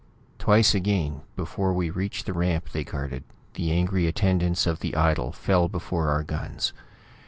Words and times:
Twice 0.39 0.73
again, 0.73 1.21
before 1.35 1.73
we 1.75 1.91
reached 1.91 2.25
the 2.25 2.33
ramp 2.33 2.69
they 2.71 2.83
guarded, 2.83 3.23
the 3.53 3.71
angry 3.71 4.07
attendants 4.07 4.65
of 4.65 4.79
the 4.79 4.95
idol 4.95 5.31
fell 5.31 5.67
before 5.69 6.09
our 6.09 6.23
guns. 6.23 6.73